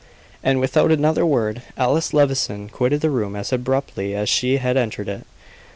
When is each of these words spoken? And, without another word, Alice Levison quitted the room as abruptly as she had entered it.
And, 0.41 0.59
without 0.59 0.91
another 0.91 1.23
word, 1.27 1.61
Alice 1.77 2.11
Levison 2.11 2.69
quitted 2.69 3.01
the 3.01 3.11
room 3.11 3.35
as 3.35 3.53
abruptly 3.53 4.15
as 4.15 4.29
she 4.29 4.57
had 4.57 4.75
entered 4.75 5.07
it. 5.07 5.27